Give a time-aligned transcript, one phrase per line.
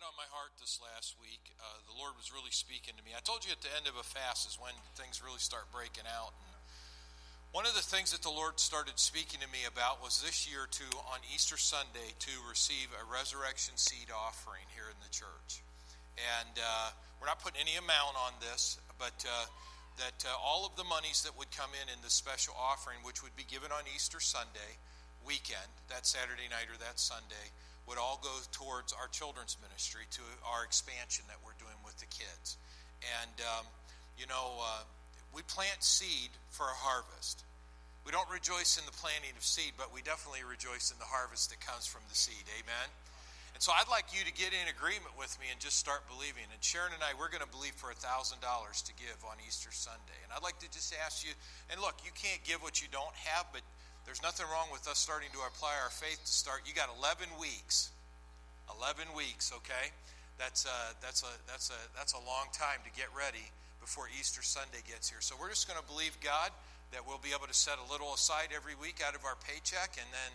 [0.00, 1.52] had on my heart this last week.
[1.60, 3.12] Uh, the Lord was really speaking to me.
[3.12, 6.08] I told you at the end of a fast is when things really start breaking
[6.08, 6.32] out.
[6.40, 6.56] And
[7.52, 10.64] one of the things that the Lord started speaking to me about was this year
[10.64, 15.60] to, on Easter Sunday, to receive a resurrection seed offering here in the church.
[16.16, 19.52] And uh, we're not putting any amount on this, but uh,
[20.00, 23.20] that uh, all of the monies that would come in in the special offering, which
[23.20, 24.80] would be given on Easter Sunday
[25.28, 27.52] weekend, that Saturday night or that Sunday,
[27.90, 32.06] would all go towards our children's ministry, to our expansion that we're doing with the
[32.06, 32.54] kids.
[33.02, 33.66] And, um,
[34.14, 34.86] you know, uh,
[35.34, 37.42] we plant seed for a harvest.
[38.06, 41.50] We don't rejoice in the planting of seed, but we definitely rejoice in the harvest
[41.50, 42.46] that comes from the seed.
[42.62, 42.88] Amen?
[43.58, 46.46] And so I'd like you to get in agreement with me and just start believing.
[46.54, 50.16] And Sharon and I, we're going to believe for $1,000 to give on Easter Sunday.
[50.22, 51.34] And I'd like to just ask you,
[51.68, 53.66] and look, you can't give what you don't have, but
[54.06, 56.62] there's nothing wrong with us starting to apply our faith to start.
[56.66, 57.90] You got 11 weeks.
[58.78, 59.92] 11 weeks, okay?
[60.38, 63.44] That's a, that's a, that's a, that's a long time to get ready
[63.80, 65.20] before Easter Sunday gets here.
[65.20, 66.50] So we're just going to believe God
[66.92, 69.94] that we'll be able to set a little aside every week out of our paycheck,
[69.94, 70.30] and then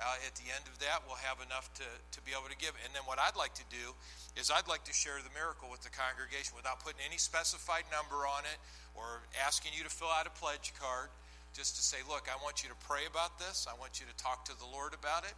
[0.00, 2.72] uh, at the end of that, we'll have enough to, to be able to give.
[2.82, 3.94] And then what I'd like to do
[4.34, 8.24] is I'd like to share the miracle with the congregation without putting any specified number
[8.24, 8.58] on it
[8.96, 11.12] or asking you to fill out a pledge card
[11.52, 13.66] just to say, look, I want you to pray about this.
[13.66, 15.34] I want you to talk to the Lord about it.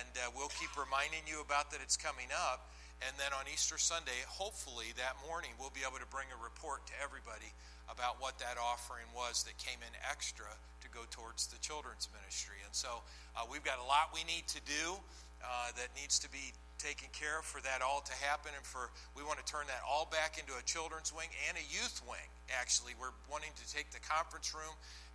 [0.00, 2.72] And uh, we'll keep reminding you about that it's coming up.
[3.04, 6.86] And then on Easter Sunday, hopefully that morning, we'll be able to bring a report
[6.88, 7.52] to everybody
[7.90, 10.48] about what that offering was that came in extra
[10.80, 12.56] to go towards the children's ministry.
[12.64, 13.04] And so
[13.36, 14.96] uh, we've got a lot we need to do
[15.44, 18.90] uh, that needs to be taken care of for that all to happen and for
[19.16, 22.28] we want to turn that all back into a children's wing and a youth wing
[22.52, 24.74] actually we're wanting to take the conference room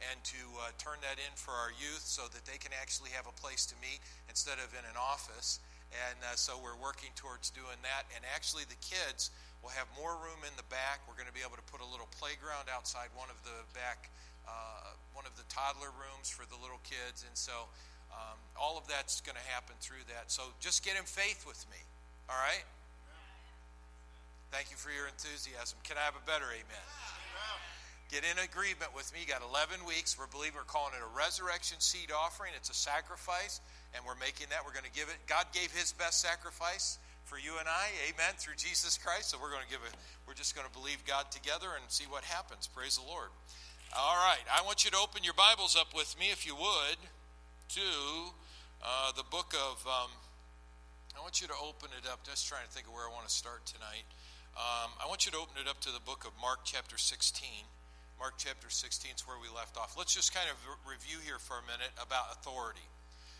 [0.09, 3.27] and to uh, turn that in for our youth so that they can actually have
[3.30, 5.61] a place to meet instead of in an office
[5.94, 9.30] and uh, so we're working towards doing that and actually the kids
[9.61, 11.89] will have more room in the back we're going to be able to put a
[11.89, 14.09] little playground outside one of the back
[14.49, 17.70] uh, one of the toddler rooms for the little kids and so
[18.14, 20.32] um, all of that's going to happen through that.
[20.32, 21.77] So just get in faith with me.
[22.30, 22.65] All right?
[24.52, 25.77] Thank you for your enthusiasm.
[25.83, 27.18] Can I have a better amen?
[28.10, 29.22] Get in agreement with me.
[29.22, 30.17] You got 11 weeks.
[30.17, 32.58] We're believing we're calling it a resurrection seed offering.
[32.58, 33.61] It's a sacrifice,
[33.94, 34.66] and we're making that.
[34.66, 35.22] We're going to give it.
[35.30, 36.98] God gave His best sacrifice
[37.30, 39.30] for you and I, amen, through Jesus Christ.
[39.30, 39.94] So we're going to give it.
[40.26, 42.66] We're just going to believe God together and see what happens.
[42.66, 43.30] Praise the Lord.
[43.94, 44.42] All right.
[44.50, 46.98] I want you to open your Bibles up with me, if you would
[47.77, 48.33] to
[48.82, 49.86] uh, the book of.
[49.86, 50.10] Um,
[51.14, 52.26] I want you to open it up.
[52.26, 54.10] Just trying to think of where I want to start tonight.
[54.58, 57.48] Um, I want you to open it up to the book of Mark, chapter 16.
[58.20, 59.95] Mark chapter 16 is where we left off.
[59.95, 62.83] Let's just kind of review here for a minute about authority.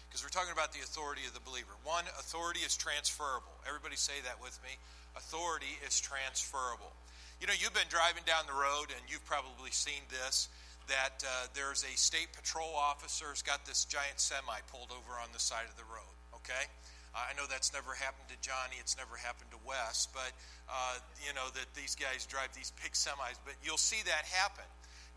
[0.08, 1.76] Because we're talking about the authority of the believer.
[1.84, 3.54] One, authority is transferable.
[3.68, 4.74] Everybody say that with me.
[5.14, 6.96] Authority is transferable.
[7.38, 10.50] You know, you've been driving down the road and you've probably seen this
[10.90, 15.30] that uh, there's a state patrol officer who's got this giant semi pulled over on
[15.32, 16.16] the side of the road.
[16.42, 16.66] Okay,
[17.16, 18.78] I know that's never happened to Johnny.
[18.80, 20.32] It's never happened to Wes, but
[20.70, 23.42] uh, you know that these guys drive these big semis.
[23.44, 24.68] But you'll see that happen.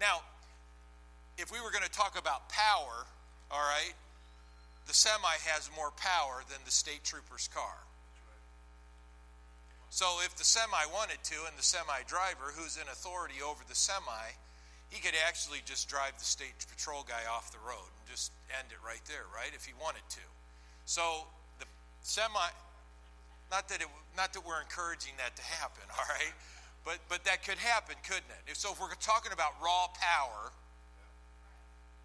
[0.00, 0.24] Now,
[1.36, 3.04] if we were going to talk about power,
[3.50, 3.92] all right,
[4.86, 7.84] the semi has more power than the state trooper's car.
[9.92, 13.76] So if the semi wanted to, and the semi driver, who's in authority over the
[13.76, 14.32] semi,
[14.88, 18.72] he could actually just drive the state patrol guy off the road and just end
[18.72, 19.52] it right there, right?
[19.52, 20.24] If he wanted to.
[20.84, 21.28] So
[22.02, 22.50] semi,
[23.50, 26.34] not that it, not that we're encouraging that to happen, all right,
[26.84, 28.56] but but that could happen, couldn't it?
[28.56, 30.52] So if we're talking about raw power,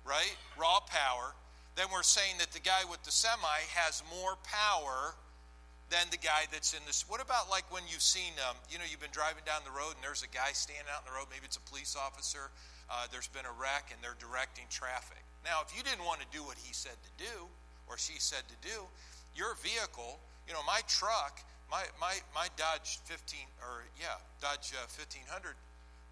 [0.06, 1.34] right, raw power,
[1.76, 5.16] then we're saying that the guy with the semi has more power
[5.90, 7.08] than the guy that's in this.
[7.08, 9.96] What about like when you've seen, um, you know, you've been driving down the road
[9.96, 12.52] and there's a guy standing out in the road, maybe it's a police officer
[12.90, 15.20] uh, there's been a wreck and they're directing traffic.
[15.44, 17.48] Now, if you didn't want to do what he said to do
[17.88, 18.88] or she said to do,
[19.38, 20.18] your vehicle,
[20.50, 25.54] you know, my truck, my, my, my Dodge 15, or yeah, Dodge uh, 1500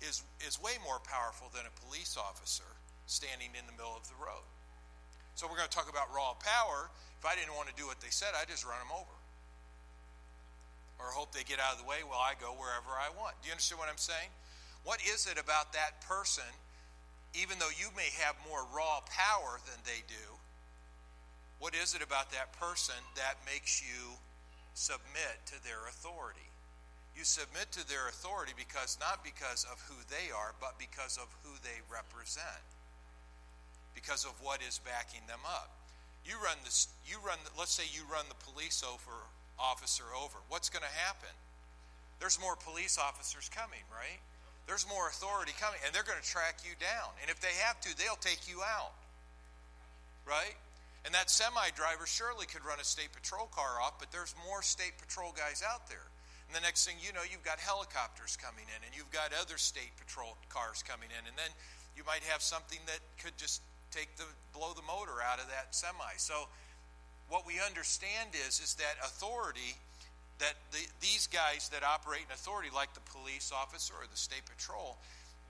[0.06, 2.70] is, is way more powerful than a police officer
[3.10, 4.46] standing in the middle of the road.
[5.34, 6.94] So we're going to talk about raw power.
[7.18, 9.18] If I didn't want to do what they said, I just run them over.
[11.02, 13.36] Or hope they get out of the way while I go wherever I want.
[13.44, 14.32] Do you understand what I'm saying?
[14.88, 16.48] What is it about that person
[17.36, 20.35] even though you may have more raw power than they do,
[21.60, 24.18] what is it about that person that makes you
[24.74, 26.50] submit to their authority?
[27.16, 31.32] You submit to their authority because not because of who they are, but because of
[31.44, 32.64] who they represent.
[33.96, 35.72] Because of what is backing them up.
[36.28, 39.16] You run this you run the, let's say you run the police over
[39.58, 40.44] officer over.
[40.50, 41.32] What's going to happen?
[42.20, 44.20] There's more police officers coming, right?
[44.68, 47.14] There's more authority coming, and they're going to track you down.
[47.22, 48.98] And if they have to, they'll take you out,
[50.26, 50.58] right?
[51.06, 54.66] And that semi driver surely could run a state patrol car off, but there's more
[54.66, 56.10] state patrol guys out there.
[56.50, 59.58] And the next thing you know, you've got helicopters coming in, and you've got other
[59.58, 61.54] state patrol cars coming in, and then
[61.98, 63.62] you might have something that could just
[63.94, 66.18] take the blow the motor out of that semi.
[66.18, 66.50] So
[67.30, 69.78] what we understand is is that authority
[70.40, 74.44] that the, these guys that operate in authority, like the police officer or the state
[74.46, 74.98] patrol,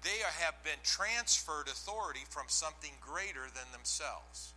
[0.03, 4.53] they have been transferred authority from something greater than themselves.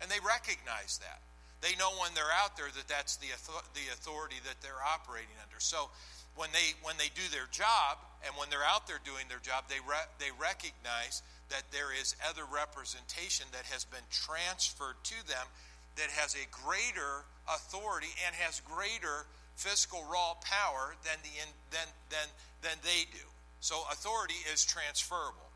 [0.00, 1.20] And they recognize that.
[1.64, 3.32] They know when they're out there that that's the,
[3.72, 5.58] the authority that they're operating under.
[5.58, 5.88] So
[6.36, 9.64] when they, when they do their job and when they're out there doing their job,
[9.72, 15.48] they, re- they recognize that there is other representation that has been transferred to them
[15.96, 19.24] that has a greater authority and has greater
[19.56, 21.32] fiscal raw power than, the
[21.72, 22.28] than, than,
[22.60, 23.24] than they do.
[23.64, 25.48] So authority is transferable.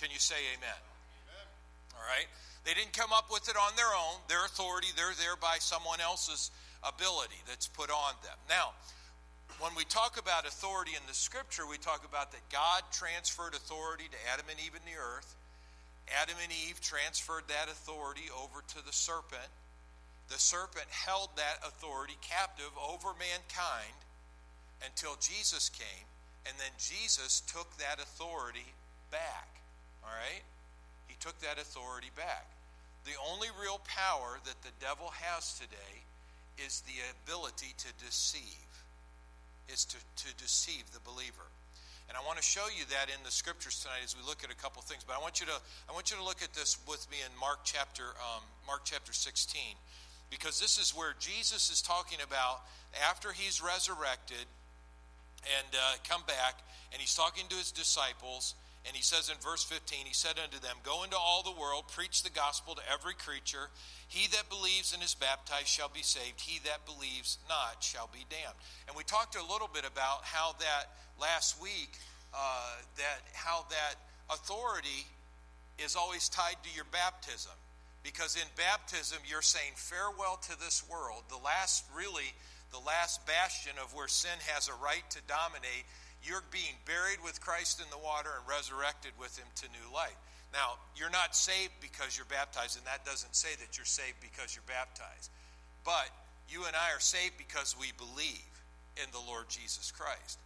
[0.00, 0.80] Can you say amen?
[1.28, 1.46] amen?
[1.92, 2.26] All right?
[2.64, 4.22] They didn't come up with it on their own.
[4.28, 6.50] Their authority, they're there by someone else's
[6.82, 8.38] ability that's put on them.
[8.48, 8.74] Now,
[9.58, 14.04] when we talk about authority in the scripture, we talk about that God transferred authority
[14.10, 15.34] to Adam and Eve in the earth.
[16.10, 19.50] Adam and Eve transferred that authority over to the serpent.
[20.28, 23.98] The serpent held that authority captive over mankind
[24.84, 26.06] until Jesus came,
[26.46, 28.74] and then Jesus took that authority
[29.10, 29.62] back.
[30.02, 30.42] All right?
[31.22, 32.50] Took that authority back.
[33.06, 36.02] The only real power that the devil has today
[36.58, 38.66] is the ability to deceive,
[39.70, 41.46] is to, to deceive the believer.
[42.08, 44.50] And I want to show you that in the scriptures tonight as we look at
[44.50, 45.06] a couple things.
[45.06, 45.56] But I want you to
[45.88, 49.14] I want you to look at this with me in Mark chapter um, Mark chapter
[49.14, 49.78] 16,
[50.26, 52.66] because this is where Jesus is talking about
[52.98, 54.44] after he's resurrected
[55.42, 58.54] and uh, come back, and he's talking to his disciples,
[58.86, 61.84] and he says in verse 15, He said unto them, Go into all the world,
[61.94, 63.70] preach the gospel to every creature.
[64.08, 66.40] He that believes and is baptized shall be saved.
[66.40, 68.58] He that believes not shall be damned.
[68.88, 70.90] And we talked a little bit about how that
[71.20, 71.94] last week,
[72.34, 73.94] uh, that how that
[74.30, 75.06] authority
[75.78, 77.54] is always tied to your baptism.
[78.02, 82.34] Because in baptism, you're saying farewell to this world, the last, really,
[82.72, 85.86] the last bastion of where sin has a right to dominate
[86.22, 90.16] you're being buried with Christ in the water and resurrected with him to new life.
[90.52, 94.54] Now, you're not saved because you're baptized, and that doesn't say that you're saved because
[94.54, 95.32] you're baptized.
[95.84, 96.12] But
[96.48, 98.52] you and I are saved because we believe
[99.00, 100.38] in the Lord Jesus Christ.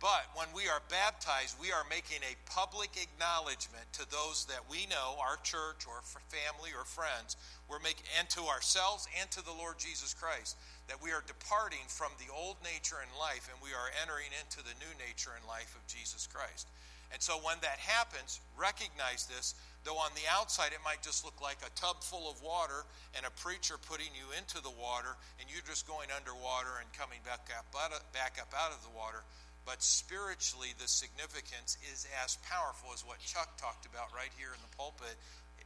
[0.00, 4.86] But when we are baptized, we are making a public acknowledgement to those that we
[4.86, 7.34] know, our church or family or friends,
[7.66, 10.54] we're making, and to ourselves and to the Lord Jesus Christ,
[10.88, 14.64] that we are departing from the old nature and life and we are entering into
[14.64, 16.66] the new nature and life of Jesus Christ.
[17.12, 19.56] And so when that happens, recognize this.
[19.84, 22.84] Though on the outside it might just look like a tub full of water
[23.16, 27.20] and a preacher putting you into the water and you're just going underwater and coming
[27.24, 27.68] back up,
[28.12, 29.24] back up out of the water.
[29.64, 34.60] But spiritually, the significance is as powerful as what Chuck talked about right here in
[34.64, 35.16] the pulpit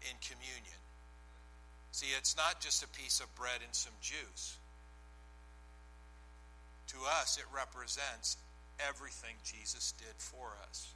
[0.03, 0.83] in communion.
[1.95, 4.59] See, it's not just a piece of bread and some juice.
[6.89, 8.37] To us, it represents
[8.81, 10.93] everything Jesus did for us.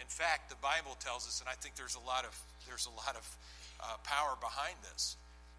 [0.00, 2.34] In fact, the Bible tells us, and I think there's a lot of
[2.66, 3.26] there's a lot of
[3.80, 5.16] uh, power behind this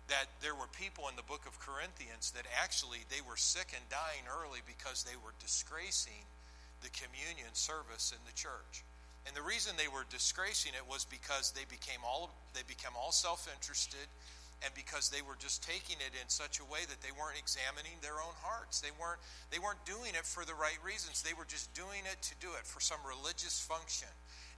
[0.08, 3.82] that there were people in the book of Corinthians that actually they were sick and
[3.90, 6.30] dying early because they were disgracing
[6.86, 8.86] the communion service in the church.
[9.25, 13.12] And the reason they were disgracing it was because they became all they became all
[13.12, 14.06] self-interested
[14.64, 18.00] and because they were just taking it in such a way that they weren't examining
[18.02, 18.80] their own hearts.
[18.80, 19.20] They weren't
[19.52, 21.22] they weren't doing it for the right reasons.
[21.22, 24.12] They were just doing it to do it for some religious function.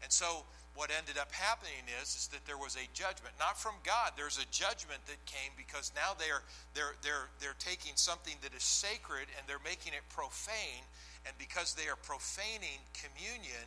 [0.04, 0.46] And so
[0.77, 4.13] what ended up happening is, is that there was a judgment, not from God.
[4.13, 6.46] There's a judgment that came because now they're,
[6.77, 10.86] they're, they're, they're taking something that is sacred and they're making it profane.
[11.25, 13.66] And because they are profaning communion,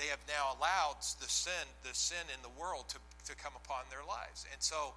[0.00, 2.98] they have now allowed the sin, the sin in the world to,
[3.28, 4.48] to come upon their lives.
[4.48, 4.96] And so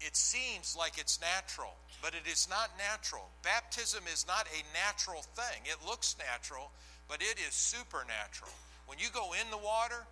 [0.00, 3.30] it seems like it's natural, but it is not natural.
[3.42, 5.62] Baptism is not a natural thing.
[5.64, 6.70] It looks natural,
[7.08, 8.52] but it is supernatural.
[8.86, 10.04] When you go in the water,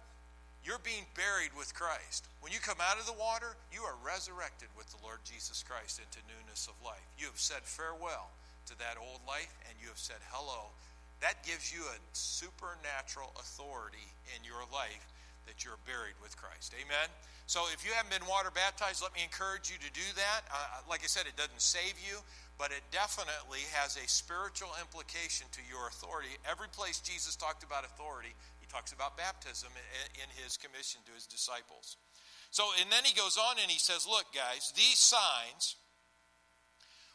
[0.64, 2.30] you're being buried with Christ.
[2.40, 5.98] When you come out of the water, you are resurrected with the Lord Jesus Christ
[5.98, 7.02] into newness of life.
[7.18, 8.30] You have said farewell
[8.70, 10.70] to that old life and you have said hello.
[11.18, 14.06] That gives you a supernatural authority
[14.38, 15.06] in your life
[15.46, 16.74] that you're buried with Christ.
[16.78, 17.10] Amen?
[17.52, 20.40] So if you haven't been water baptized, let me encourage you to do that.
[20.48, 22.24] Uh, like I said, it doesn't save you,
[22.56, 26.32] but it definitely has a spiritual implication to your authority.
[26.48, 29.68] Every place Jesus talked about authority, he talks about baptism
[30.16, 32.00] in his commission to his disciples.
[32.48, 35.76] So, and then he goes on and he says, Look, guys, these signs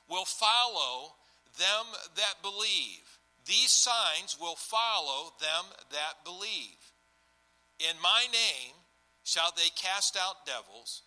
[0.05, 1.17] will follow
[1.57, 3.09] them that believe.
[3.49, 6.77] These signs will follow them that believe.
[7.81, 8.77] In my name
[9.27, 11.03] shall they cast out devils,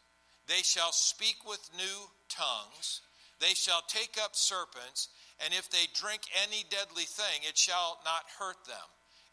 [0.46, 1.98] they shall speak with new
[2.28, 3.00] tongues,
[3.40, 5.08] they shall take up serpents,
[5.40, 8.88] and if they drink any deadly thing, it shall not hurt them.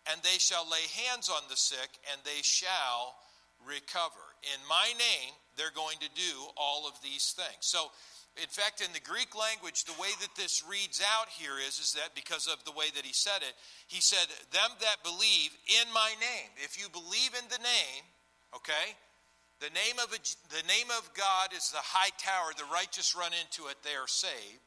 [0.09, 3.19] And they shall lay hands on the sick, and they shall
[3.67, 4.23] recover.
[4.55, 7.67] In my name, they're going to do all of these things.
[7.67, 7.91] So,
[8.39, 11.91] in fact, in the Greek language, the way that this reads out here is, is
[11.99, 13.51] that because of the way that he said it,
[13.91, 16.55] he said, Them that believe in my name.
[16.55, 18.07] If you believe in the name,
[18.55, 18.95] okay,
[19.59, 20.21] the name of, a,
[20.53, 24.07] the name of God is the high tower, the righteous run into it, they are
[24.07, 24.61] saved.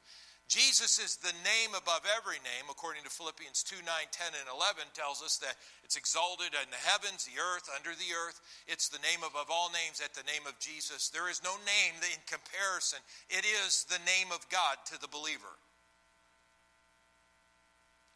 [0.51, 4.83] Jesus is the name above every name, according to Philippians 2 9, 10, and 11,
[4.99, 5.55] tells us that
[5.87, 8.43] it's exalted in the heavens, the earth, under the earth.
[8.67, 11.07] It's the name above all names at the name of Jesus.
[11.15, 12.99] There is no name in comparison.
[13.31, 15.55] It is the name of God to the believer.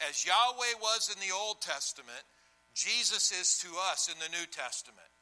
[0.03, 2.27] As Yahweh was in the Old Testament,
[2.75, 5.14] Jesus is to us in the New Testament.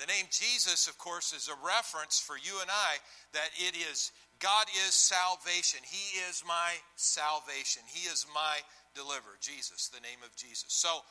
[0.00, 2.96] The name Jesus, of course, is a reference for you and I
[3.36, 5.80] that it is God is salvation.
[5.84, 7.82] He is my salvation.
[7.86, 8.64] He is my
[8.96, 9.36] deliverer.
[9.40, 10.72] Jesus, the name of Jesus.
[10.72, 11.04] So,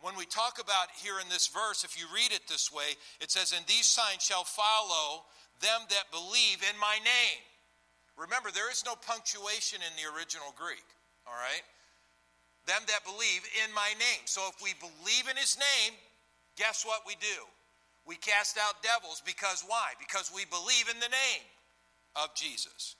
[0.00, 3.32] when we talk about here in this verse, if you read it this way, it
[3.32, 5.24] says, And these signs shall follow
[5.60, 7.42] them that believe in my name.
[8.14, 10.84] Remember, there is no punctuation in the original Greek,
[11.26, 11.64] all right?
[12.68, 14.24] Them that believe in my name.
[14.26, 15.96] So if we believe in his name,
[16.56, 17.40] guess what we do?
[18.06, 19.98] We cast out devils because why?
[19.98, 21.46] Because we believe in the name
[22.14, 22.94] of Jesus.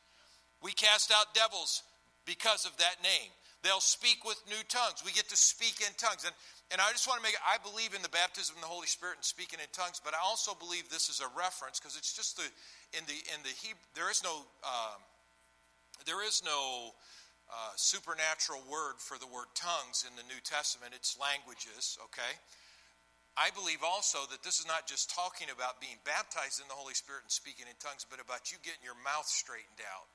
[0.62, 1.82] We cast out devils
[2.26, 3.30] because of that name.
[3.62, 5.02] They'll speak with new tongues.
[5.06, 6.26] We get to speak in tongues.
[6.26, 6.34] And,
[6.70, 9.22] and I just want to make I believe in the baptism of the Holy Spirit
[9.22, 12.36] and speaking in tongues, but I also believe this is a reference because it's just
[12.36, 12.46] the
[12.98, 14.98] in the in the Hebrew there is no uh,
[16.04, 16.94] there is no
[17.50, 20.92] uh, supernatural word for the word tongues in the New Testament.
[20.94, 22.34] It's languages, okay?
[23.36, 26.96] I believe also that this is not just talking about being baptized in the Holy
[26.96, 30.08] Spirit and speaking in tongues, but about you getting your mouth straightened out.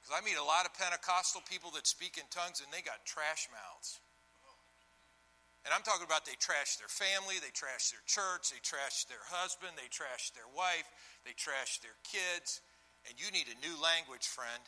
[0.00, 3.04] Because I meet a lot of Pentecostal people that speak in tongues and they got
[3.04, 4.00] trash mouths.
[5.68, 9.20] And I'm talking about they trash their family, they trash their church, they trash their
[9.28, 10.88] husband, they trash their wife,
[11.28, 12.64] they trash their kids.
[13.04, 14.64] And you need a new language, friend.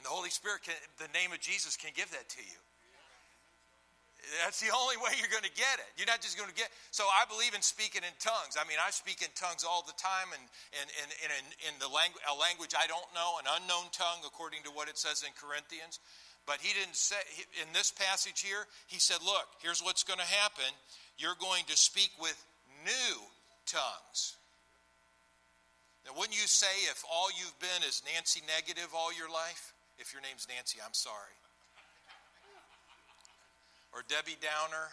[0.00, 2.60] And the Holy Spirit, can, the name of Jesus, can give that to you.
[4.44, 5.88] That's the only way you're going to get it.
[5.96, 6.68] You're not just going to get.
[6.90, 8.56] So I believe in speaking in tongues.
[8.60, 10.42] I mean, I speak in tongues all the time, and
[10.76, 10.86] in,
[11.24, 11.30] in,
[11.70, 15.24] in, the a language I don't know, an unknown tongue, according to what it says
[15.24, 15.98] in Corinthians.
[16.48, 17.20] But he didn't say
[17.60, 18.64] in this passage here.
[18.88, 20.68] He said, "Look, here's what's going to happen.
[21.20, 22.36] You're going to speak with
[22.84, 23.16] new
[23.68, 24.40] tongues."
[26.08, 29.76] Now, wouldn't you say if all you've been is Nancy negative all your life?
[30.00, 31.39] If your name's Nancy, I'm sorry
[33.90, 34.90] or Debbie Downer,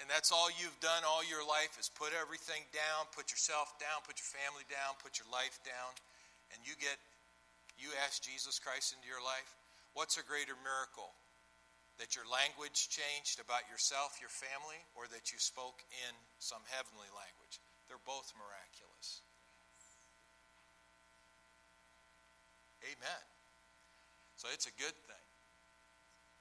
[0.00, 4.02] and that's all you've done all your life is put everything down, put yourself down,
[4.02, 5.94] put your family down, put your life down,
[6.50, 6.98] and you get
[7.80, 9.48] you ask Jesus Christ into your life,
[9.96, 11.10] what's a greater miracle?
[12.00, 17.08] That your language changed about yourself, your family, or that you spoke in some heavenly
[17.14, 17.60] language?
[17.88, 19.22] They're both miraculous.
[22.82, 23.22] Amen.
[24.36, 25.31] So it's a good thing.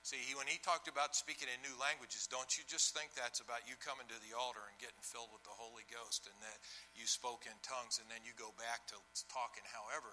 [0.01, 3.37] See, he, when he talked about speaking in new languages, don't you just think that's
[3.37, 6.57] about you coming to the altar and getting filled with the Holy Ghost and that
[6.97, 8.97] you spoke in tongues and then you go back to
[9.29, 10.09] talking however.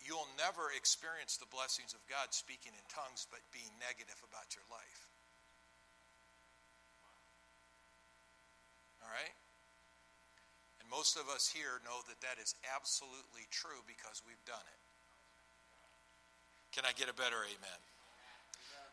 [0.00, 4.56] You, will never experience the blessings of God speaking in tongues but being negative about
[4.56, 5.12] your life.
[9.04, 9.36] All right?
[10.80, 14.80] And most of us here know that that is absolutely true because we've done it.
[16.72, 17.80] Can I get a better amen?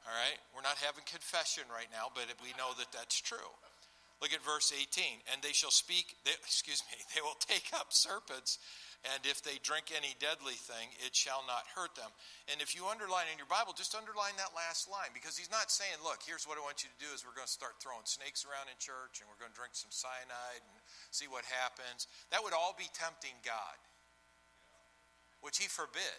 [0.08, 0.40] All right?
[0.56, 3.52] We're not having confession right now, but we know that that's true.
[4.24, 5.28] Look at verse 18.
[5.30, 8.58] And they shall speak, they, excuse me, they will take up serpents,
[9.06, 12.10] and if they drink any deadly thing, it shall not hurt them.
[12.50, 15.70] And if you underline in your Bible, just underline that last line because he's not
[15.70, 18.10] saying, look, here's what I want you to do is we're going to start throwing
[18.10, 20.78] snakes around in church and we're going to drink some cyanide and
[21.14, 22.10] see what happens.
[22.34, 23.78] That would all be tempting God,
[25.46, 26.18] which he forbid.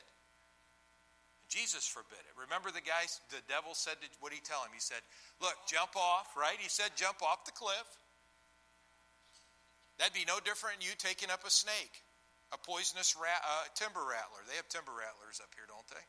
[1.48, 2.32] Jesus forbid it.
[2.36, 4.72] Remember the guy, the devil said, to, what did he tell him?
[4.76, 5.00] He said,
[5.40, 6.60] Look, jump off, right?
[6.60, 7.88] He said, Jump off the cliff.
[9.96, 12.04] That'd be no different than you taking up a snake,
[12.54, 14.44] a poisonous rat, uh, timber rattler.
[14.46, 16.04] They have timber rattlers up here, don't they?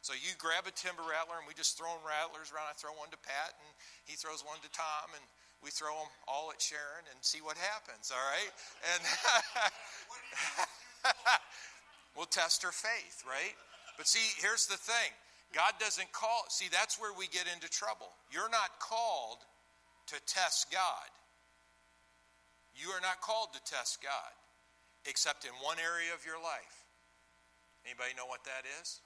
[0.00, 2.72] So you grab a timber rattler, and we just throw rattlers around.
[2.72, 3.68] I throw one to Pat, and
[4.08, 5.24] he throws one to Tom, and
[5.60, 8.52] we throw them all at Sharon and see what happens, all right?
[8.94, 9.00] And
[12.16, 13.56] we'll test her faith, right?
[13.96, 15.10] But see, here's the thing
[15.54, 18.10] God doesn't call, see, that's where we get into trouble.
[18.30, 19.38] You're not called
[20.10, 21.08] to test God.
[22.74, 24.34] You are not called to test God,
[25.06, 26.84] except in one area of your life.
[27.86, 28.98] Anybody know what that is?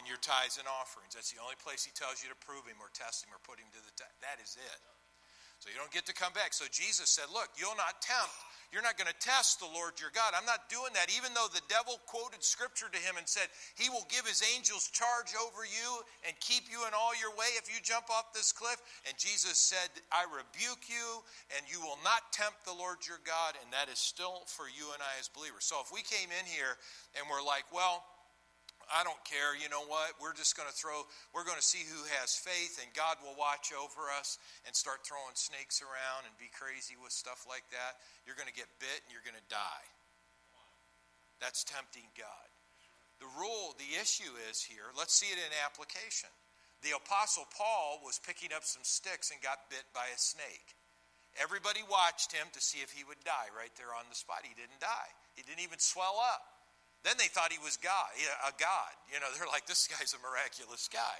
[0.00, 1.12] In your tithes and offerings.
[1.12, 3.60] That's the only place he tells you to prove him or test him or put
[3.60, 4.16] him to the test.
[4.24, 4.80] That is it.
[5.60, 6.56] So you don't get to come back.
[6.56, 8.32] So Jesus said, Look, you'll not tempt.
[8.72, 10.32] You're not going to test the Lord your God.
[10.32, 13.92] I'm not doing that, even though the devil quoted scripture to him and said, He
[13.92, 17.68] will give his angels charge over you and keep you in all your way if
[17.68, 18.80] you jump off this cliff.
[19.04, 21.20] And Jesus said, I rebuke you,
[21.52, 23.60] and you will not tempt the Lord your God.
[23.60, 25.68] And that is still for you and I as believers.
[25.68, 26.80] So if we came in here
[27.20, 28.00] and we're like, Well,
[28.90, 29.54] I don't care.
[29.54, 30.18] You know what?
[30.18, 33.36] We're just going to throw, we're going to see who has faith, and God will
[33.38, 38.02] watch over us and start throwing snakes around and be crazy with stuff like that.
[38.26, 39.86] You're going to get bit and you're going to die.
[41.42, 42.48] That's tempting God.
[43.22, 46.30] The rule, the issue is here, let's see it in application.
[46.82, 50.74] The Apostle Paul was picking up some sticks and got bit by a snake.
[51.38, 54.42] Everybody watched him to see if he would die right there on the spot.
[54.42, 56.51] He didn't die, he didn't even swell up.
[57.02, 58.14] Then they thought he was God,
[58.46, 58.92] a God.
[59.10, 61.18] You know, they're like, this guy's a miraculous guy.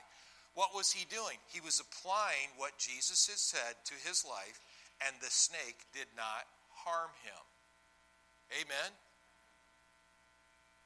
[0.54, 1.40] What was he doing?
[1.50, 4.62] He was applying what Jesus had said to his life,
[5.02, 6.46] and the snake did not
[6.86, 7.42] harm him.
[8.62, 8.90] Amen?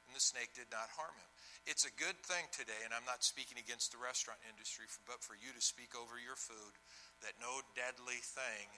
[0.07, 1.31] And the snake did not harm him.
[1.67, 5.35] It's a good thing today, and I'm not speaking against the restaurant industry, but for
[5.35, 6.79] you to speak over your food
[7.27, 8.71] that no deadly thing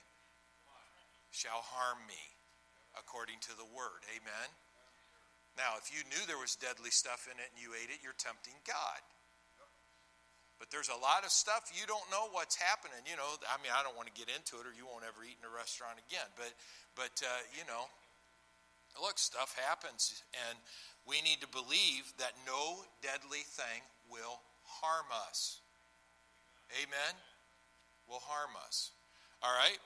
[1.28, 2.22] shall harm me,
[2.96, 4.00] according to the word.
[4.08, 4.48] Amen?
[5.59, 8.16] Now, if you knew there was deadly stuff in it and you ate it, you're
[8.16, 9.03] tempting God.
[10.62, 12.99] But there's a lot of stuff you don't know what's happening.
[13.07, 15.23] You know, I mean, I don't want to get into it, or you won't ever
[15.23, 16.27] eat in a restaurant again.
[16.35, 16.51] But,
[16.99, 17.87] but uh, you know,
[18.99, 20.59] look, stuff happens, and
[21.07, 24.42] we need to believe that no deadly thing will
[24.83, 25.62] harm us.
[26.75, 27.14] Amen.
[28.11, 28.90] Will harm us.
[29.42, 29.79] All right.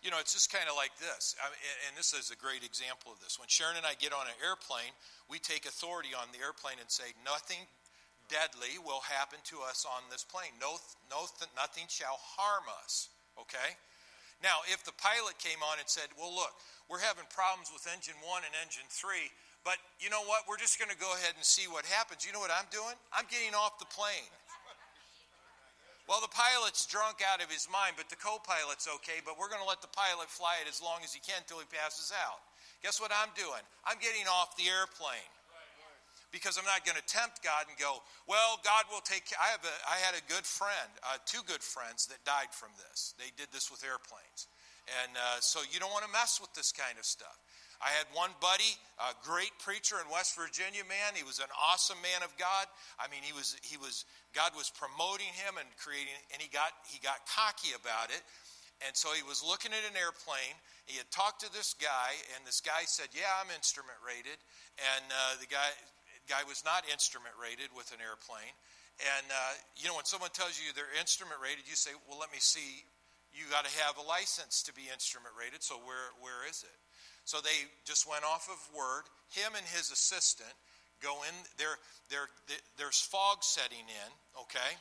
[0.00, 1.52] You know, it's just kind of like this, I
[1.84, 3.36] and this is a great example of this.
[3.36, 4.96] When Sharon and I get on an airplane,
[5.28, 7.68] we take authority on the airplane and say, nothing
[8.32, 10.56] deadly will happen to us on this plane.
[10.56, 10.80] No,
[11.12, 13.12] no, nothing shall harm us.
[13.36, 13.76] Okay?
[14.40, 16.56] Now, if the pilot came on and said, well, look,
[16.88, 19.28] we're having problems with engine one and engine three,
[19.68, 20.48] but you know what?
[20.48, 22.24] We're just going to go ahead and see what happens.
[22.24, 22.96] You know what I'm doing?
[23.12, 24.32] I'm getting off the plane.
[26.08, 29.52] Well, the pilot's drunk out of his mind, but the co pilot's okay, but we're
[29.52, 32.10] going to let the pilot fly it as long as he can until he passes
[32.10, 32.42] out.
[32.82, 33.62] Guess what I'm doing?
[33.84, 35.30] I'm getting off the airplane
[36.32, 39.38] because I'm not going to tempt God and go, well, God will take care.
[39.38, 42.70] I, have a, I had a good friend, uh, two good friends that died from
[42.88, 43.14] this.
[43.18, 44.46] They did this with airplanes.
[45.02, 47.38] And uh, so you don't want to mess with this kind of stuff.
[47.80, 51.16] I had one buddy, a great preacher in West Virginia, man.
[51.16, 52.68] He was an awesome man of God.
[53.00, 54.04] I mean, he was he was
[54.34, 58.22] God was promoting him and creating and he got he got cocky about it.
[58.80, 60.56] And so he was looking at an airplane.
[60.88, 64.40] He had talked to this guy, and this guy said, "Yeah, I'm instrument rated."
[64.80, 65.68] And uh, the guy
[66.24, 68.54] guy was not instrument rated with an airplane.
[69.00, 72.32] And uh, you know, when someone tells you they're instrument rated, you say, "Well, let
[72.32, 72.88] me see.
[73.36, 75.60] You got to have a license to be instrument rated.
[75.60, 76.78] So where where is it?"
[77.28, 79.04] So they just went off of word.
[79.36, 80.56] Him and his assistant
[81.02, 81.34] go in.
[81.58, 81.76] There,
[82.08, 82.28] there,
[82.78, 84.72] there's fog setting in, okay?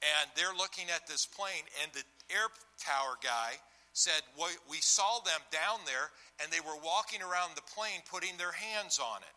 [0.00, 2.48] And they're looking at this plane, and the air
[2.80, 3.58] tower guy
[3.92, 6.10] said, We saw them down there,
[6.42, 9.36] and they were walking around the plane putting their hands on it.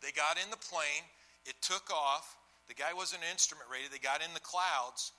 [0.00, 1.04] They got in the plane,
[1.44, 2.36] it took off.
[2.68, 5.12] The guy wasn't instrument rated, they got in the clouds.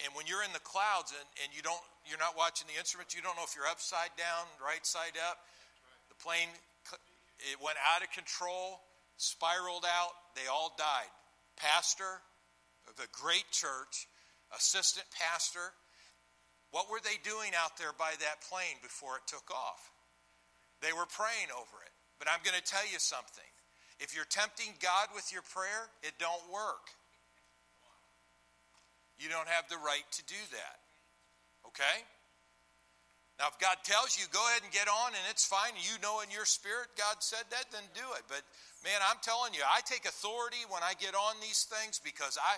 [0.00, 3.18] And when you're in the clouds and, and you don't you're not watching the instruments.
[3.18, 5.42] You don't know if you're upside down, right side up.
[6.06, 6.48] The plane
[7.38, 8.80] it went out of control,
[9.16, 10.12] spiraled out.
[10.34, 11.10] They all died.
[11.56, 12.22] Pastor
[12.88, 14.08] of great church,
[14.54, 15.74] assistant pastor.
[16.70, 19.92] What were they doing out there by that plane before it took off?
[20.80, 21.92] They were praying over it.
[22.18, 23.48] But I'm going to tell you something.
[24.00, 26.92] If you're tempting God with your prayer, it don't work.
[29.16, 30.76] You don't have the right to do that.
[31.64, 32.04] Okay?
[33.36, 36.00] Now, if God tells you, go ahead and get on and it's fine, and you
[36.00, 38.24] know in your spirit God said that, then do it.
[38.32, 38.40] But
[38.80, 42.56] man, I'm telling you, I take authority when I get on these things because I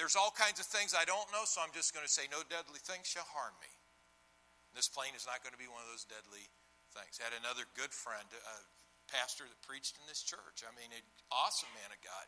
[0.00, 2.40] there's all kinds of things I don't know, so I'm just going to say, no
[2.48, 3.68] deadly thing shall harm me.
[4.72, 6.48] This plane is not going to be one of those deadly
[6.96, 7.20] things.
[7.20, 8.56] I had another good friend, a
[9.12, 10.64] pastor that preached in this church.
[10.64, 12.24] I mean, an awesome man of God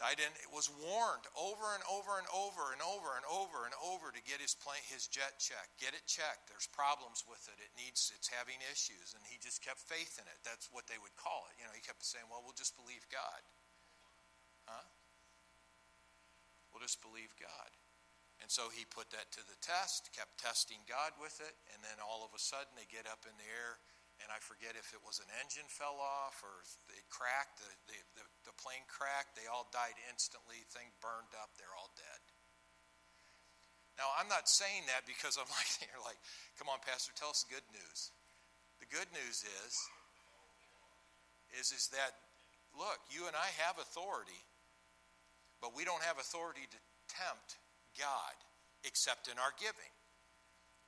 [0.00, 4.20] in was warned over and over and over and over and over and over to
[4.28, 5.80] get his plane his jet checked.
[5.80, 6.52] Get it checked.
[6.52, 7.56] There's problems with it.
[7.64, 9.16] It needs it's having issues.
[9.16, 10.38] And he just kept faith in it.
[10.44, 11.56] That's what they would call it.
[11.56, 13.40] You know he kept saying well we'll just believe god.
[14.68, 14.86] Huh?
[16.70, 17.72] We'll just believe god.
[18.44, 21.56] And so he put that to the test kept testing god with it.
[21.72, 23.80] And then all of a sudden they get up in the air
[24.24, 27.68] and I forget if it was an engine fell off or it cracked, the,
[28.16, 29.36] the, the, plane cracked.
[29.36, 30.64] They all died instantly.
[30.72, 31.52] Thing burned up.
[31.60, 32.22] They're all dead.
[34.00, 36.20] Now, I'm not saying that because I'm like, you're like,
[36.56, 38.12] come on, Pastor, tell us the good news.
[38.80, 39.72] The good news is,
[41.56, 42.12] is, is that,
[42.76, 44.40] look, you and I have authority,
[45.64, 47.56] but we don't have authority to tempt
[47.96, 48.36] God
[48.84, 49.92] except in our giving.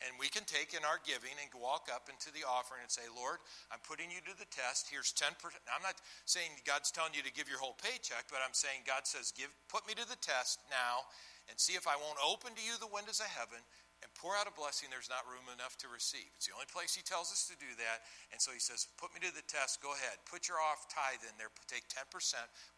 [0.07, 3.07] And we can take in our giving and walk up into the offering and say,
[3.11, 3.43] Lord,
[3.75, 4.87] I'm putting you to the test.
[4.87, 5.35] Here's 10%.
[5.67, 9.11] I'm not saying God's telling you to give your whole paycheck, but I'm saying God
[9.11, 11.11] says, give, put me to the test now
[11.51, 13.59] and see if I won't open to you the windows of heaven
[13.99, 16.31] and pour out a blessing there's not room enough to receive.
[16.39, 18.07] It's the only place he tells us to do that.
[18.31, 19.83] And so he says, put me to the test.
[19.83, 20.23] Go ahead.
[20.23, 21.51] Put your off tithe in there.
[21.67, 22.07] Take 10%.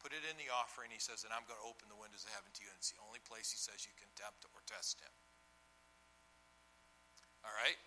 [0.00, 0.88] Put it in the offering.
[0.88, 2.72] He says, and I'm going to open the windows of heaven to you.
[2.72, 5.12] And it's the only place he says you can tempt or test him.
[7.44, 7.79] All right?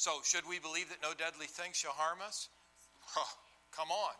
[0.00, 2.48] So, should we believe that no deadly thing shall harm us?
[3.18, 3.32] Oh,
[3.74, 4.16] come on.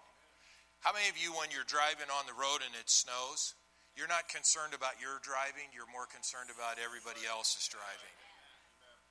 [0.80, 3.54] How many of you, when you're driving on the road and it snows,
[3.96, 8.16] you're not concerned about your driving, you're more concerned about everybody else's driving?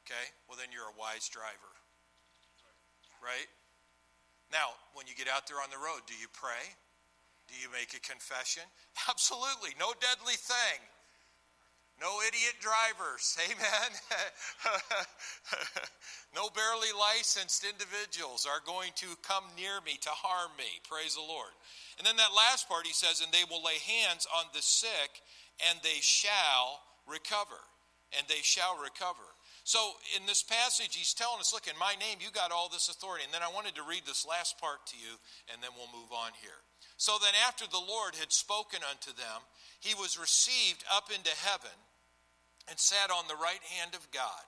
[0.05, 0.25] Okay?
[0.49, 1.73] Well, then you're a wise driver.
[3.21, 3.49] Right?
[4.49, 6.73] Now, when you get out there on the road, do you pray?
[7.49, 8.65] Do you make a confession?
[9.09, 9.77] Absolutely.
[9.77, 10.81] No deadly thing.
[11.99, 13.35] No idiot drivers.
[13.51, 13.89] Amen.
[16.35, 20.79] no barely licensed individuals are going to come near me to harm me.
[20.87, 21.51] Praise the Lord.
[21.99, 25.19] And then that last part he says, and they will lay hands on the sick
[25.59, 27.59] and they shall recover.
[28.17, 29.27] And they shall recover.
[29.67, 32.89] So in this passage, he's telling us, look, in my name, you got all this
[32.89, 33.27] authority.
[33.27, 35.13] And then I wanted to read this last part to you,
[35.53, 36.57] and then we'll move on here.
[36.97, 39.45] So then, after the Lord had spoken unto them,
[39.79, 41.77] he was received up into heaven
[42.69, 44.45] and sat on the right hand of God.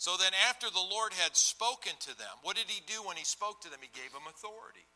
[0.00, 3.24] So then, after the Lord had spoken to them, what did he do when he
[3.24, 3.80] spoke to them?
[3.82, 4.88] He gave them authority.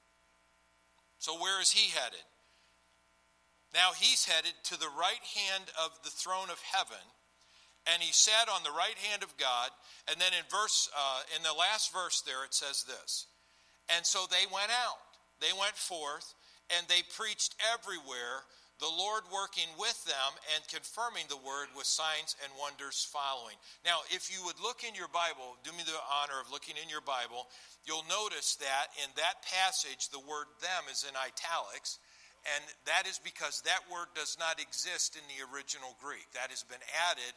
[1.19, 2.25] So, where is he headed?
[3.75, 7.05] Now he's headed to the right hand of the throne of heaven,
[7.91, 9.69] and he sat on the right hand of God.
[10.09, 13.27] And then in verse, uh, in the last verse there, it says this:
[13.95, 15.05] And so they went out,
[15.41, 16.33] they went forth,
[16.73, 18.49] and they preached everywhere
[18.85, 23.57] the Lord working with them and confirming the word with signs and wonders following.
[23.81, 26.93] Now, if you would look in your Bible, do me the honor of looking in
[26.93, 27.49] your Bible,
[27.89, 31.97] you'll notice that in that passage, the word them is in italics.
[32.45, 36.29] And that is because that word does not exist in the original Greek.
[36.37, 37.33] That has been added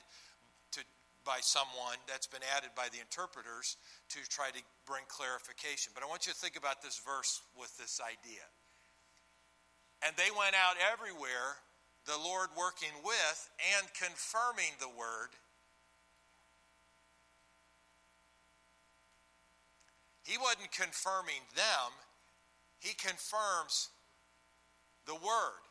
[0.75, 0.83] to,
[1.23, 3.79] by someone, that's been added by the interpreters
[4.11, 5.95] to try to bring clarification.
[5.95, 8.43] But I want you to think about this verse with this idea.
[10.05, 11.57] And they went out everywhere,
[12.05, 15.33] the Lord working with and confirming the word.
[20.23, 21.89] He wasn't confirming them,
[22.79, 23.89] he confirms
[25.05, 25.63] the word.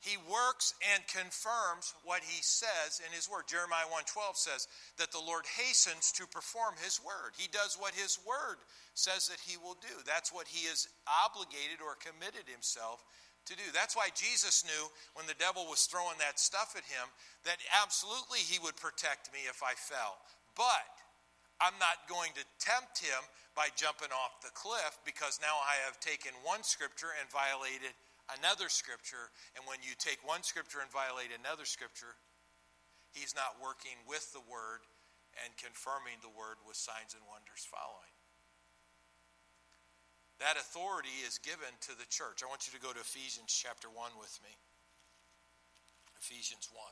[0.00, 3.48] He works and confirms what he says in his word.
[3.48, 7.34] Jeremiah 1:12 says that the Lord hastens to perform his word.
[7.36, 8.58] He does what his word
[8.94, 10.02] says that he will do.
[10.04, 13.04] That's what he is obligated or committed himself
[13.46, 13.66] to do.
[13.72, 17.06] That's why Jesus knew when the devil was throwing that stuff at him
[17.46, 20.18] that absolutely he would protect me if I fell.
[20.58, 20.90] But
[21.62, 23.22] I'm not going to tempt him
[23.56, 27.94] by jumping off the cliff because now I have taken one scripture and violated
[28.40, 29.32] another scripture.
[29.56, 32.18] And when you take one scripture and violate another scripture,
[33.14, 34.84] he's not working with the word
[35.44, 38.15] and confirming the word with signs and wonders following.
[40.38, 42.44] That authority is given to the church.
[42.44, 44.52] I want you to go to Ephesians chapter 1 with me.
[46.20, 46.84] Ephesians 1.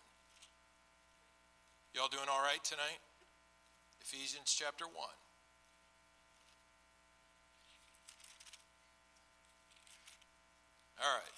[1.92, 3.00] Y'all doing all right tonight?
[4.00, 4.94] Ephesians chapter 1.
[11.04, 11.36] All right.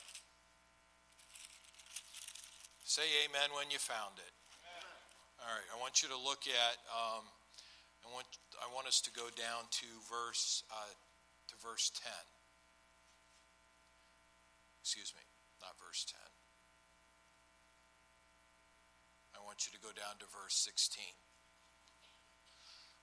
[2.84, 4.32] Say amen when you found it.
[4.62, 5.42] Amen.
[5.42, 5.68] All right.
[5.74, 7.26] I want you to look at um,
[8.06, 8.26] I want,
[8.62, 10.94] I want us to go down to verse, uh,
[11.62, 12.10] verse 10.
[14.82, 15.22] Excuse me,
[15.60, 16.16] not verse 10.
[19.34, 21.04] I want you to go down to verse 16.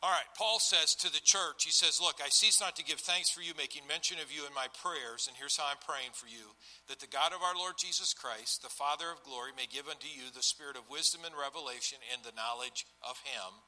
[0.03, 2.99] All right, Paul says to the church, he says, Look, I cease not to give
[2.99, 6.11] thanks for you, making mention of you in my prayers, and here's how I'm praying
[6.11, 6.59] for you
[6.91, 10.11] that the God of our Lord Jesus Christ, the Father of glory, may give unto
[10.11, 13.63] you the spirit of wisdom and revelation and the knowledge of him,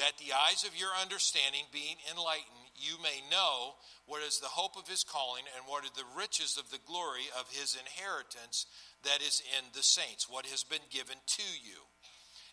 [0.00, 3.74] that the eyes of your understanding being enlightened, you may know
[4.06, 7.28] what is the hope of his calling and what are the riches of the glory
[7.38, 8.66] of his inheritance
[9.04, 11.78] that is in the saints, what has been given to you.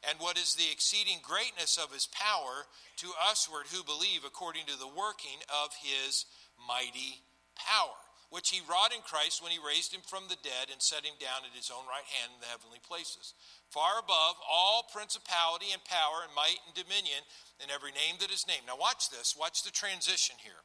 [0.08, 4.78] And what is the exceeding greatness of his power to usward who believe according to
[4.78, 6.26] the working of his
[6.68, 8.05] mighty power,
[8.36, 11.16] which he wrought in Christ when he raised him from the dead and set him
[11.24, 13.32] down at his own right hand in the heavenly places,
[13.72, 17.24] far above all principality and power and might and dominion
[17.64, 18.68] and every name that is named.
[18.68, 19.40] Now, watch this.
[19.40, 20.60] Watch the transition here.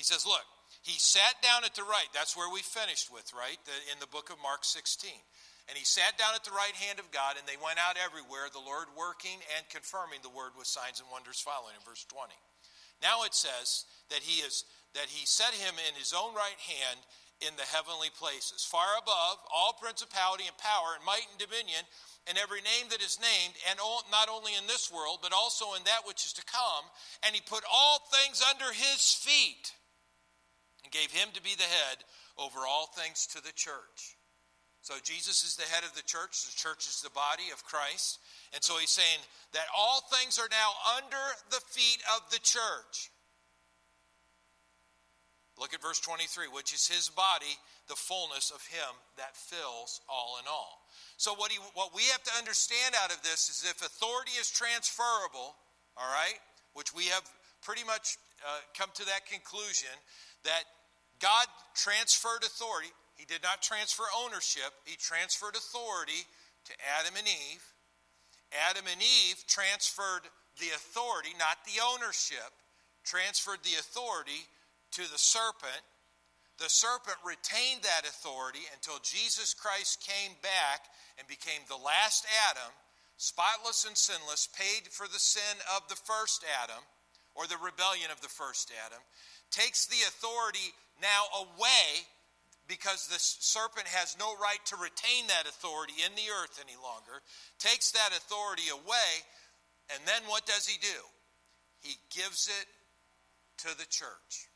[0.00, 0.48] says, Look,
[0.80, 2.08] he sat down at the right.
[2.16, 3.60] That's where we finished with, right?
[3.92, 5.12] In the book of Mark 16.
[5.68, 8.48] And he sat down at the right hand of God, and they went out everywhere,
[8.48, 12.32] the Lord working and confirming the word with signs and wonders following in verse 20.
[13.04, 17.00] Now it says that he is that he set him in his own right hand
[17.40, 21.80] in the heavenly places, far above all principality and power and might and dominion,
[22.28, 23.80] and every name that is named, and
[24.12, 26.84] not only in this world, but also in that which is to come.
[27.24, 29.72] And he put all things under his feet
[30.84, 32.04] and gave him to be the head
[32.36, 34.20] over all things to the church
[34.82, 38.18] so Jesus is the head of the church, the church is the body of Christ.
[38.54, 39.20] And so he's saying
[39.52, 43.12] that all things are now under the feet of the church.
[45.60, 47.52] Look at verse 23, which is his body,
[47.86, 50.80] the fullness of him that fills all in all.
[51.20, 54.48] So, what, he, what we have to understand out of this is if authority is
[54.48, 55.52] transferable,
[56.00, 56.40] all right,
[56.72, 57.28] which we have
[57.60, 59.92] pretty much uh, come to that conclusion,
[60.48, 60.64] that
[61.20, 61.44] God
[61.76, 62.88] transferred authority.
[63.20, 66.24] He did not transfer ownership, he transferred authority
[66.64, 67.64] to Adam and Eve.
[68.64, 70.24] Adam and Eve transferred
[70.56, 72.48] the authority, not the ownership,
[73.04, 74.48] transferred the authority
[74.92, 75.82] to the serpent.
[76.58, 82.72] The serpent retained that authority until Jesus Christ came back and became the last Adam,
[83.16, 86.84] spotless and sinless, paid for the sin of the first Adam,
[87.34, 89.00] or the rebellion of the first Adam,
[89.50, 92.04] takes the authority now away
[92.68, 97.18] because the serpent has no right to retain that authority in the earth any longer,
[97.58, 99.10] takes that authority away,
[99.90, 101.00] and then what does he do?
[101.80, 102.66] He gives it
[103.66, 104.49] to the church.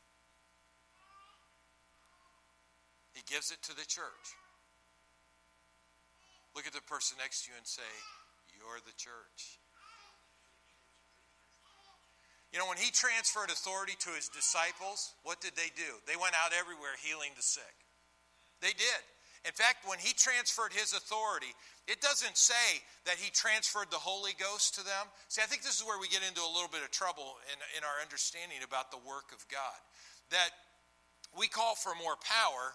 [3.15, 4.35] He gives it to the church.
[6.51, 7.87] Look at the person next to you and say,
[8.59, 9.59] You're the church.
[12.51, 15.99] You know, when he transferred authority to his disciples, what did they do?
[16.07, 17.75] They went out everywhere healing the sick.
[18.63, 19.01] They did.
[19.43, 21.51] In fact, when he transferred his authority,
[21.85, 25.05] it doesn't say that he transferred the Holy Ghost to them.
[25.27, 27.59] See, I think this is where we get into a little bit of trouble in,
[27.77, 29.77] in our understanding about the work of God.
[30.31, 30.49] That
[31.37, 32.73] we call for more power,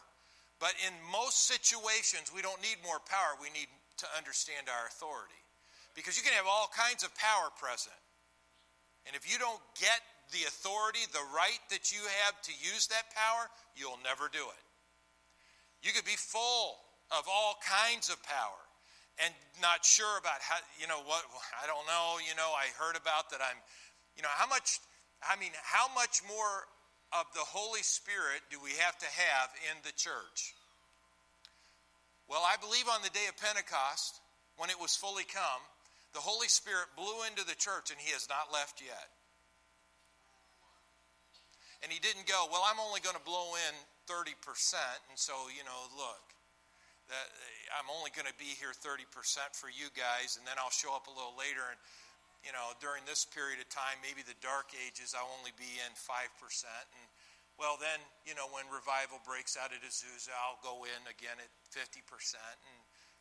[0.61, 3.35] but in most situations, we don't need more power.
[3.41, 3.73] We need
[4.05, 5.41] to understand our authority.
[5.97, 7.97] Because you can have all kinds of power present.
[9.09, 13.09] And if you don't get the authority, the right that you have to use that
[13.11, 14.65] power, you'll never do it.
[15.83, 16.77] You could be full
[17.11, 18.61] of all kinds of power
[19.19, 21.25] and not sure about how, you know, what,
[21.57, 23.59] I don't know, you know, I heard about that I'm,
[24.17, 24.79] you know, how much,
[25.25, 26.69] I mean, how much more
[27.13, 30.55] of the Holy Spirit do we have to have in the church?
[32.31, 34.23] Well, I believe on the day of Pentecost,
[34.55, 35.63] when it was fully come,
[36.15, 39.11] the Holy Spirit blew into the church and he has not left yet.
[41.83, 43.75] And he didn't go, well, I'm only going to blow in
[44.07, 44.37] 30%.
[45.09, 46.23] And so, you know, look,
[47.09, 47.27] that
[47.75, 49.09] I'm only going to be here 30%
[49.59, 51.65] for you guys, and then I'll show up a little later.
[51.67, 51.79] And,
[52.41, 55.93] you know, during this period of time, maybe the dark ages, I'll only be in
[55.93, 56.09] 5%.
[56.09, 57.09] And,
[57.61, 61.53] well, then, you know, when revival breaks out at Azusa, I'll go in again at
[61.73, 62.01] 50%.
[62.01, 62.79] And,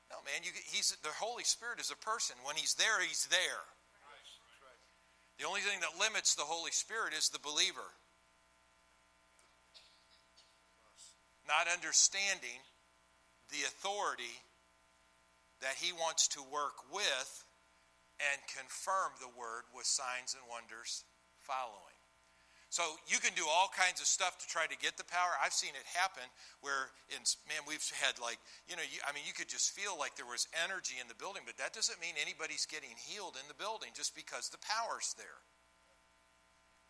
[0.07, 2.39] no, man, you, he's, the Holy Spirit is a person.
[2.47, 3.63] When he's there, he's there.
[5.39, 7.95] The only thing that limits the Holy Spirit is the believer.
[11.49, 12.61] not understanding
[13.49, 14.37] the authority
[15.65, 17.43] that he wants to work with
[18.19, 21.07] and confirm the word with signs and wonders
[21.39, 21.95] following.
[22.69, 25.33] So you can do all kinds of stuff to try to get the power.
[25.41, 26.21] I've seen it happen
[26.61, 28.37] where, in, man, we've had like,
[28.69, 31.17] you know, you, I mean, you could just feel like there was energy in the
[31.17, 35.17] building, but that doesn't mean anybody's getting healed in the building just because the power's
[35.17, 35.41] there.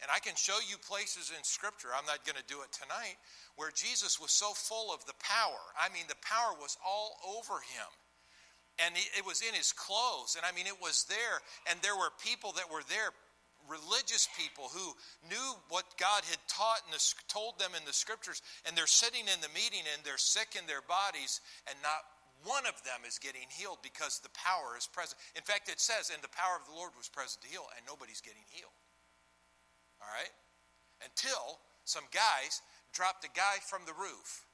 [0.04, 3.16] And I can show you places in Scripture, I'm not going to do it tonight,
[3.56, 5.60] where Jesus was so full of the power.
[5.80, 7.88] I mean, the power was all over him.
[8.86, 10.40] And it was in his clothes.
[10.40, 11.44] And I mean, it was there.
[11.70, 13.12] And there were people that were there,
[13.68, 14.96] religious people who
[15.28, 16.96] knew what God had taught and
[17.28, 18.42] told them in the Scriptures.
[18.64, 22.08] And they're sitting in the meeting and they're sick in their bodies, and not
[22.48, 25.20] one of them is getting healed because the power is present.
[25.36, 27.84] In fact, it says, and the power of the Lord was present to heal, and
[27.84, 28.76] nobody's getting healed.
[30.00, 30.32] All right?
[31.04, 32.64] Until some guys
[32.96, 34.48] dropped a guy from the roof,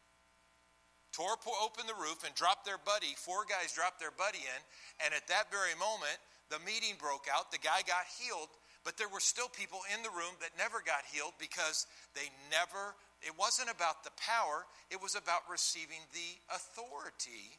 [1.16, 3.16] tore open the roof, and dropped their buddy.
[3.16, 4.62] Four guys dropped their buddy in,
[5.00, 6.20] and at that very moment,
[6.52, 7.56] the meeting broke out.
[7.56, 8.52] The guy got healed,
[8.84, 13.00] but there were still people in the room that never got healed because they never,
[13.24, 17.56] it wasn't about the power, it was about receiving the authority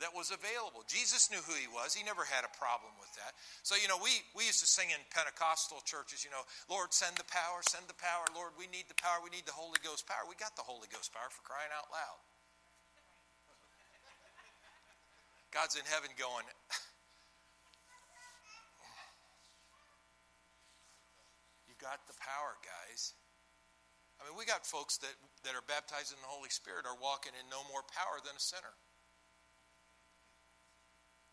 [0.00, 0.84] that was available.
[0.84, 1.96] Jesus knew who he was.
[1.96, 3.32] He never had a problem with that.
[3.64, 7.16] So, you know, we, we used to sing in Pentecostal churches, you know, Lord, send
[7.16, 8.28] the power, send the power.
[8.36, 9.24] Lord, we need the power.
[9.24, 10.28] We need the Holy Ghost power.
[10.28, 12.20] We got the Holy Ghost power for crying out loud.
[15.48, 16.44] God's in heaven going,
[21.64, 23.16] You got the power, guys.
[24.20, 27.32] I mean, we got folks that, that are baptized in the Holy Spirit are walking
[27.36, 28.76] in no more power than a sinner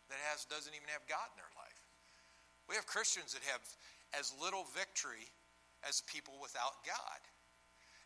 [0.08, 1.80] that has doesn't even have God in their life.
[2.68, 3.62] We have Christians that have
[4.16, 5.28] as little victory
[5.84, 7.20] as people without God.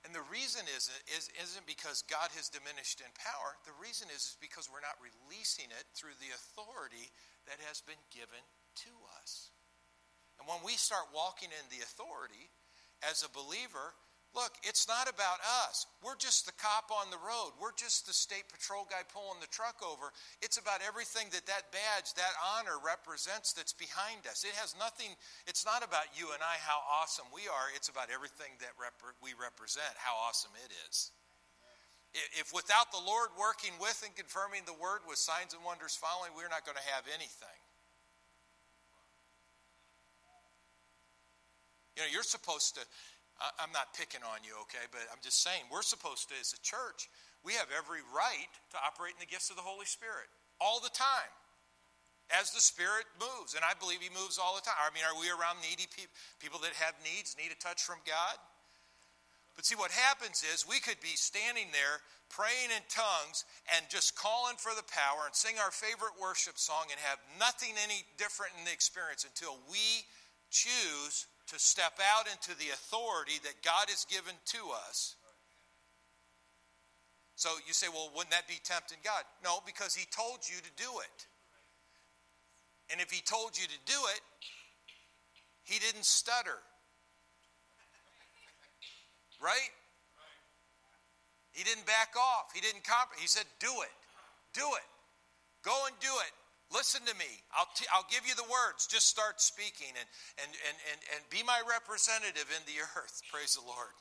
[0.07, 3.59] And the reason is, is, isn't because God has diminished in power.
[3.67, 7.11] The reason is, is because we're not releasing it through the authority
[7.51, 8.41] that has been given
[8.87, 9.51] to us.
[10.39, 12.47] And when we start walking in the authority
[13.03, 13.99] as a believer,
[14.37, 15.89] Look, it's not about us.
[16.05, 17.57] We're just the cop on the road.
[17.57, 20.13] We're just the state patrol guy pulling the truck over.
[20.45, 24.45] It's about everything that that badge, that honor represents that's behind us.
[24.45, 25.17] It has nothing,
[25.49, 27.73] it's not about you and I, how awesome we are.
[27.73, 31.11] It's about everything that rep- we represent, how awesome it is.
[32.37, 36.33] If without the Lord working with and confirming the word with signs and wonders following,
[36.37, 37.61] we're not going to have anything.
[41.97, 42.87] You know, you're supposed to
[43.39, 46.61] I'm not picking on you, okay, but I'm just saying we're supposed to, as a
[46.61, 47.07] church,
[47.47, 50.27] we have every right to operate in the gifts of the Holy Spirit
[50.59, 51.31] all the time
[52.35, 53.55] as the Spirit moves.
[53.55, 54.75] And I believe He moves all the time.
[54.77, 58.03] I mean, are we around needy people, people that have needs, need a touch from
[58.03, 58.37] God?
[59.55, 61.99] But see, what happens is we could be standing there
[62.31, 63.43] praying in tongues
[63.75, 67.75] and just calling for the power and sing our favorite worship song and have nothing
[67.83, 70.07] any different in the experience until we
[70.51, 74.59] choose to step out into the authority that God has given to
[74.89, 75.17] us.
[77.37, 79.23] So you say, well, wouldn't that be tempting God?
[79.45, 81.27] No, because He told you to do it.
[82.91, 84.21] And if He told you to do it,
[85.63, 86.59] He didn't stutter.
[89.41, 89.71] Right?
[91.53, 92.53] He didn't back off.
[92.55, 93.23] He didn't compromise.
[93.23, 93.95] He said, do it.
[94.53, 94.89] Do it.
[95.63, 96.33] Go and do it.
[96.69, 97.29] Listen to me.
[97.57, 98.85] I'll, t- I'll give you the words.
[98.85, 103.25] Just start speaking and, and, and, and, and be my representative in the earth.
[103.33, 103.97] Praise the Lord.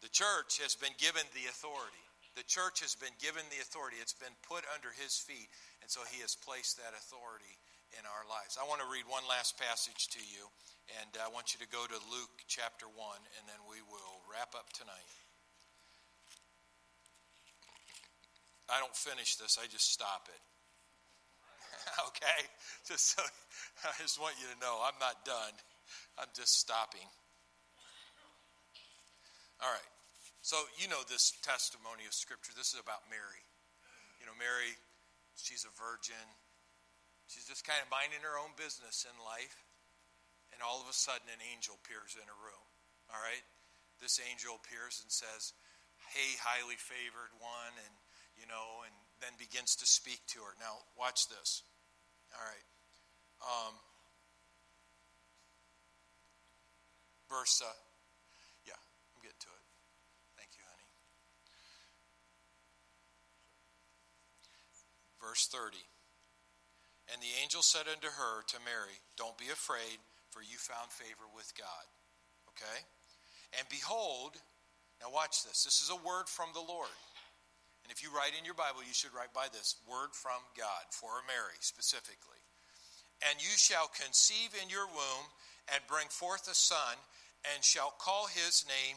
[0.00, 2.00] The church has been given the authority.
[2.32, 4.00] The church has been given the authority.
[4.00, 5.50] It's been put under his feet,
[5.84, 7.60] and so he has placed that authority
[7.98, 8.56] in our lives.
[8.56, 10.48] I want to read one last passage to you,
[11.02, 14.56] and I want you to go to Luke chapter 1, and then we will wrap
[14.56, 15.10] up tonight.
[18.70, 20.42] I don't finish this, I just stop it.
[22.08, 22.40] okay?
[22.86, 23.22] Just so
[23.84, 25.54] I just want you to know I'm not done.
[26.18, 27.06] I'm just stopping.
[29.60, 29.90] All right.
[30.40, 32.56] So you know this testimony of scripture.
[32.56, 33.44] This is about Mary.
[34.20, 34.72] You know, Mary,
[35.36, 36.24] she's a virgin.
[37.28, 39.60] She's just kind of minding her own business in life.
[40.56, 42.66] And all of a sudden an angel appears in her room.
[43.12, 43.44] All right?
[44.00, 45.52] This angel appears and says,
[46.10, 47.94] Hey, highly favored one, and
[48.40, 50.56] you know, and then begins to speak to her.
[50.56, 51.62] Now, watch this.
[52.34, 52.66] All right.
[53.40, 53.74] Um,
[57.28, 57.78] verse, uh,
[58.66, 58.78] yeah,
[59.14, 59.64] I'm getting to it.
[60.36, 60.88] Thank you, honey.
[65.18, 65.78] Verse 30.
[67.10, 69.98] And the angel said unto her, to Mary, Don't be afraid,
[70.30, 71.86] for you found favor with God.
[72.54, 72.78] Okay?
[73.58, 74.38] And behold,
[75.02, 75.64] now watch this.
[75.64, 76.92] This is a word from the Lord.
[77.90, 80.86] And if you write in your Bible, you should write by this word from God
[80.94, 82.38] for Mary specifically.
[83.26, 85.26] And you shall conceive in your womb
[85.74, 86.94] and bring forth a son,
[87.50, 88.94] and shall call his name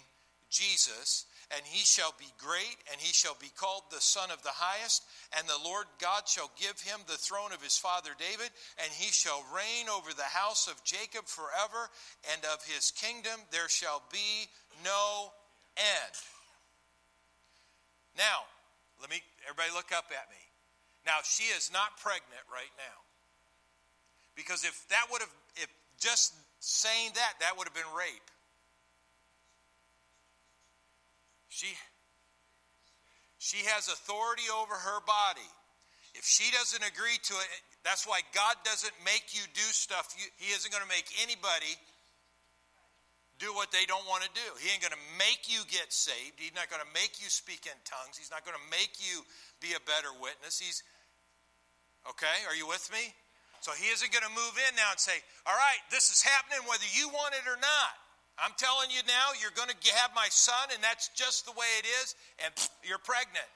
[0.54, 4.54] Jesus, and he shall be great, and he shall be called the Son of the
[4.54, 5.02] Highest.
[5.40, 9.10] And the Lord God shall give him the throne of his father David, and he
[9.10, 11.90] shall reign over the house of Jacob forever,
[12.32, 14.46] and of his kingdom there shall be
[14.86, 15.34] no
[15.82, 16.14] end.
[18.16, 18.46] Now,
[19.02, 20.42] let me, everybody look up at me.
[21.06, 22.98] Now, she is not pregnant right now.
[24.36, 25.68] Because if that would have, if
[26.00, 28.30] just saying that, that would have been rape.
[31.50, 31.68] She,
[33.38, 35.46] she has authority over her body.
[36.16, 37.50] If she doesn't agree to it,
[37.84, 40.16] that's why God doesn't make you do stuff.
[40.18, 41.78] You, he isn't going to make anybody
[43.44, 44.48] do what they don't want to do.
[44.64, 46.40] He ain't going to make you get saved.
[46.40, 48.16] He's not going to make you speak in tongues.
[48.16, 49.28] He's not going to make you
[49.60, 50.64] be a better witness.
[50.64, 50.80] He's
[52.08, 52.48] okay.
[52.48, 53.12] Are you with me?
[53.60, 56.64] So he isn't going to move in now and say, "All right, this is happening
[56.68, 57.94] whether you want it or not."
[58.40, 61.70] I'm telling you now, you're going to have my son, and that's just the way
[61.84, 62.52] it is, and
[62.88, 63.48] you're pregnant.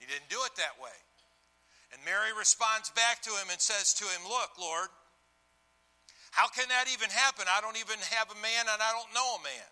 [0.00, 0.96] He didn't do it that way.
[1.92, 4.88] And Mary responds back to him and says to him, Look, Lord,
[6.30, 7.46] how can that even happen?
[7.50, 9.70] I don't even have a man and I don't know a man.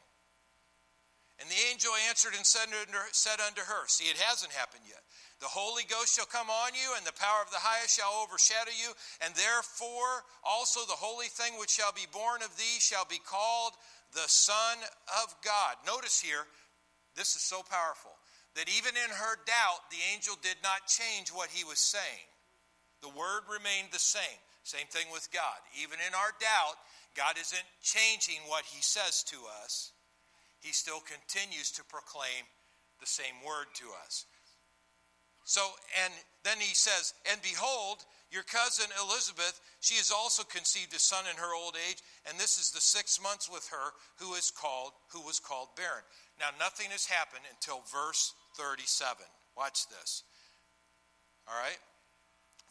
[1.39, 4.99] And the angel answered and said unto her, See, it hasn't happened yet.
[5.39, 8.75] The Holy Ghost shall come on you, and the power of the highest shall overshadow
[8.75, 8.91] you,
[9.23, 13.79] and therefore also the holy thing which shall be born of thee shall be called
[14.19, 14.83] the Son
[15.23, 15.79] of God.
[15.87, 16.43] Notice here,
[17.15, 18.19] this is so powerful,
[18.59, 22.27] that even in her doubt, the angel did not change what he was saying.
[22.99, 24.43] The word remained the same.
[24.69, 25.57] Same thing with God.
[25.81, 26.77] Even in our doubt,
[27.17, 29.93] God isn't changing what he says to us,
[30.61, 32.45] he still continues to proclaim
[33.01, 34.27] the same word to us.
[35.49, 35.65] So,
[36.05, 36.13] and
[36.45, 41.41] then he says, And behold, your cousin Elizabeth, she has also conceived a son in
[41.41, 45.23] her old age, and this is the six months with her who is called, who
[45.23, 46.05] was called barren.
[46.39, 49.25] Now, nothing has happened until verse 37.
[49.57, 50.25] Watch this.
[51.49, 51.81] All right?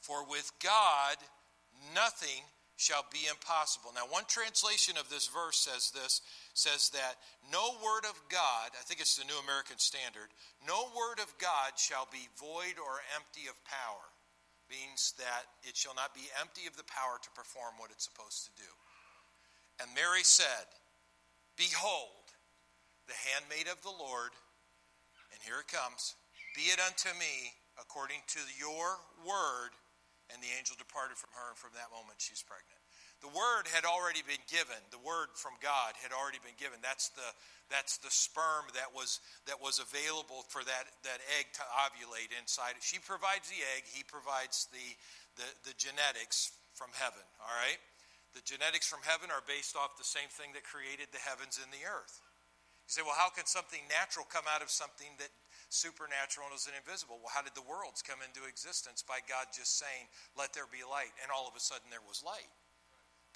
[0.02, 1.18] For with God,
[1.94, 2.46] nothing
[2.78, 3.90] shall be impossible.
[3.94, 6.22] Now, one translation of this verse says this
[6.54, 7.18] says that
[7.50, 10.30] no word of God, I think it's the New American Standard,
[10.66, 14.06] no word of God shall be void or empty of power.
[14.70, 18.46] Means that it shall not be empty of the power to perform what it's supposed
[18.46, 18.72] to do.
[19.80, 20.68] And Mary said,
[21.56, 22.30] Behold,
[23.08, 24.36] the handmaid of the Lord,
[25.32, 26.20] and here it comes,
[26.54, 29.72] be it unto me according to your word
[30.34, 32.80] and the angel departed from her, and from that moment she's pregnant.
[33.26, 34.78] The word had already been given.
[34.94, 36.78] The word from God had already been given.
[36.86, 37.26] That's the,
[37.66, 39.18] that's the sperm that was,
[39.50, 42.78] that was available for that, that egg to ovulate inside.
[42.86, 44.88] She provides the egg, he provides the,
[45.42, 47.82] the, the genetics from heaven, all right?
[48.38, 51.74] The genetics from heaven are based off the same thing that created the heavens and
[51.74, 52.22] the earth.
[52.86, 55.34] You say, well, how can something natural come out of something that
[55.70, 57.20] supernatural and is invisible.
[57.20, 59.04] Well, how did the worlds come into existence?
[59.04, 60.08] By God just saying,
[60.40, 61.12] let there be light.
[61.20, 62.52] And all of a sudden there was light.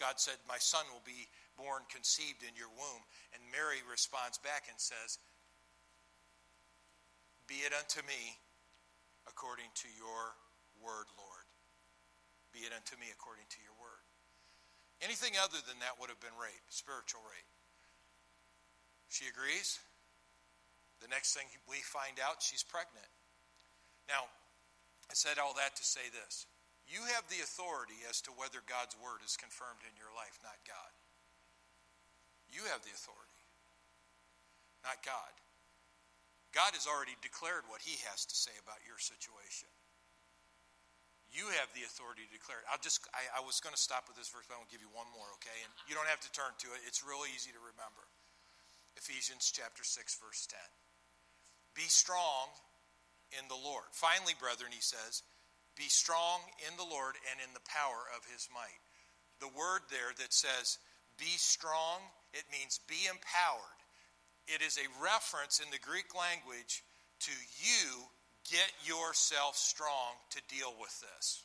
[0.02, 3.04] God said, My son will be born conceived in your womb.
[3.38, 5.22] And Mary responds back and says,
[7.46, 8.42] Be it unto me
[9.30, 10.34] according to your
[10.82, 11.46] word, Lord.
[12.50, 14.02] Be it unto me according to your word.
[15.06, 17.52] Anything other than that would have been rape, spiritual rape.
[19.10, 19.78] She agrees.
[21.02, 23.10] The next thing we find out, she's pregnant.
[24.06, 24.30] Now,
[25.10, 26.46] I said all that to say this.
[26.86, 30.60] You have the authority as to whether God's word is confirmed in your life, not
[30.64, 30.92] God.
[32.52, 33.44] You have the authority,
[34.84, 35.32] not God.
[36.52, 39.72] God has already declared what he has to say about your situation.
[41.32, 42.68] You have the authority to declare it.
[42.68, 44.76] I'll just, I, I was going to stop with this verse, but I'm going to
[44.76, 45.56] give you one more, okay?
[45.64, 48.04] And you don't have to turn to it, it's really easy to remember.
[49.00, 50.60] Ephesians chapter 6, verse 10.
[51.76, 52.52] Be strong
[53.32, 53.88] in the Lord.
[53.92, 55.24] Finally, brethren, he says,
[55.76, 58.84] be strong in the Lord and in the power of his might.
[59.40, 60.78] The word there that says,
[61.18, 62.04] be strong,
[62.34, 63.80] it means be empowered.
[64.48, 66.84] It is a reference in the Greek language
[67.22, 68.04] to you
[68.50, 71.44] get yourself strong to deal with this.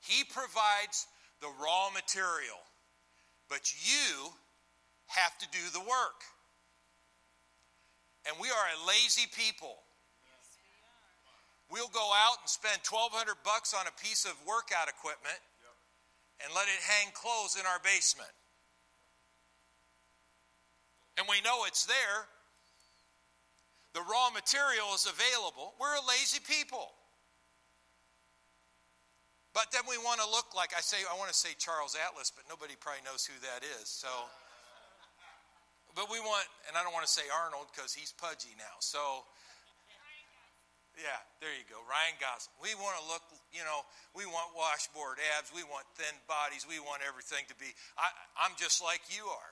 [0.00, 1.06] He provides
[1.40, 2.60] the raw material,
[3.48, 4.30] but you
[5.06, 6.24] have to do the work.
[8.26, 9.76] And we are a lazy people.
[11.70, 15.40] We'll go out and spend 1200 bucks on a piece of workout equipment
[16.42, 18.32] and let it hang clothes in our basement.
[21.18, 22.26] And we know it's there.
[23.94, 25.74] The raw material is available.
[25.78, 26.90] We're a lazy people.
[29.54, 32.34] But then we want to look like I say I want to say Charles Atlas,
[32.34, 33.86] but nobody probably knows who that is.
[33.86, 34.10] So
[35.94, 38.76] but we want, and I don't want to say Arnold because he's pudgy now.
[38.82, 39.22] So,
[40.98, 41.82] yeah, there you go.
[41.90, 42.54] Ryan Gosling.
[42.62, 43.82] We want to look, you know,
[44.14, 45.50] we want washboard abs.
[45.50, 46.66] We want thin bodies.
[46.66, 47.70] We want everything to be.
[47.98, 49.50] I, I'm just like you are.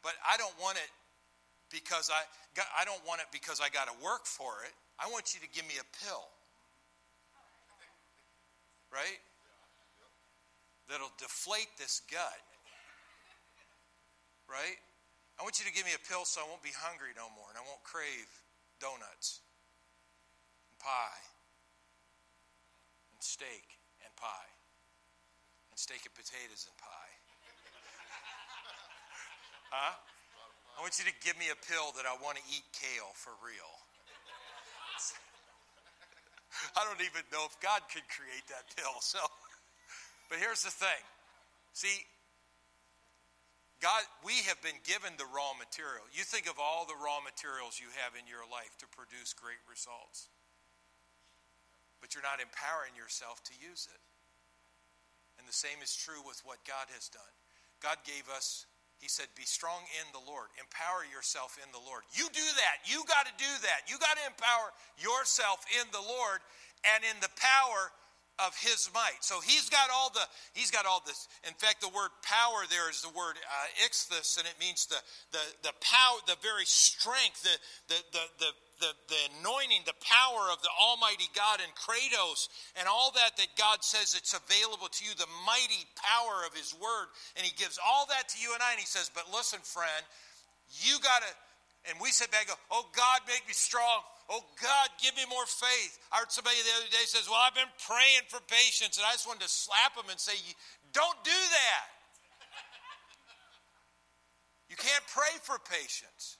[0.00, 0.88] But I don't want it
[1.68, 2.24] because I,
[2.72, 4.72] I don't want it because I got to work for it.
[4.96, 6.24] I want you to give me a pill.
[8.88, 9.20] Right?
[10.88, 12.40] That'll deflate this gut.
[14.48, 14.80] Right?
[15.38, 17.46] I want you to give me a pill so I won't be hungry no more
[17.46, 18.26] and I won't crave
[18.82, 19.38] donuts
[20.66, 21.22] and pie
[23.14, 24.50] and steak and pie
[25.70, 27.14] and steak and potatoes and pie.
[29.74, 29.94] huh?
[30.74, 33.34] I want you to give me a pill that I want to eat kale for
[33.38, 33.70] real.
[36.78, 38.98] I don't even know if God could create that pill.
[39.02, 39.18] So,
[40.30, 41.02] but here's the thing.
[41.74, 42.06] See,
[43.78, 46.02] God, we have been given the raw material.
[46.10, 49.62] You think of all the raw materials you have in your life to produce great
[49.70, 50.26] results,
[52.02, 54.02] but you're not empowering yourself to use it.
[55.38, 57.34] And the same is true with what God has done.
[57.78, 58.66] God gave us,
[58.98, 62.02] He said, be strong in the Lord, empower yourself in the Lord.
[62.10, 62.82] You do that.
[62.82, 63.86] You got to do that.
[63.86, 66.42] You got to empower yourself in the Lord
[66.82, 67.94] and in the power
[68.38, 69.20] of his might.
[69.20, 70.24] So he's got all the
[70.54, 71.28] he's got all this.
[71.46, 75.00] In fact, the word power there is the word uh, ichthus, and it means the
[75.32, 77.56] the the power, the very strength, the
[77.88, 82.46] the the the the, the anointing, the power of the Almighty God and Kratos
[82.78, 86.74] and all that that God says it's available to you, the mighty power of His
[86.78, 87.10] Word.
[87.36, 88.72] And He gives all that to you and I.
[88.72, 90.06] And He says, But listen, friend,
[90.82, 91.30] you got to,
[91.90, 94.06] and we sit back go, Oh, God, make me strong.
[94.28, 95.96] Oh God, give me more faith.
[96.12, 99.16] I heard somebody the other day says, Well, I've been praying for patience, and I
[99.16, 100.36] just wanted to slap them and say,
[100.92, 101.88] Don't do that.
[104.68, 106.36] You can't pray for patience.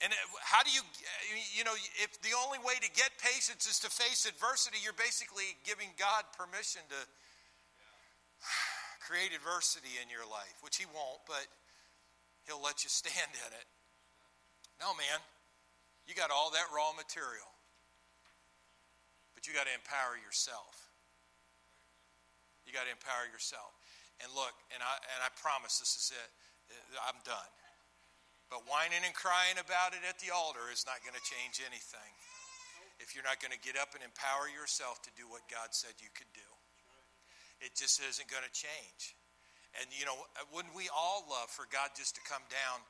[0.00, 0.10] And
[0.42, 0.82] how do you,
[1.54, 5.54] you know, if the only way to get patience is to face adversity, you're basically
[5.62, 7.00] giving God permission to
[9.06, 11.46] create adversity in your life, which He won't, but
[12.48, 13.68] He'll let you stand in it.
[14.82, 15.22] No, man.
[16.10, 17.46] You got all that raw material.
[19.38, 20.90] But you got to empower yourself.
[22.66, 23.70] You got to empower yourself.
[24.18, 26.30] And look, and I, and I promise this is it.
[27.06, 27.52] I'm done.
[28.50, 32.12] But whining and crying about it at the altar is not going to change anything
[33.00, 35.96] if you're not going to get up and empower yourself to do what God said
[36.02, 36.50] you could do.
[37.62, 39.14] It just isn't going to change.
[39.78, 40.18] And, you know,
[40.52, 42.84] wouldn't we all love for God just to come down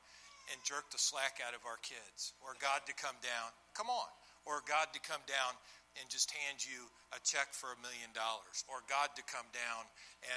[0.51, 4.09] and jerk the slack out of our kids, or God to come down, come on,
[4.43, 5.55] or God to come down
[6.01, 9.85] and just hand you a check for a million dollars, or God to come down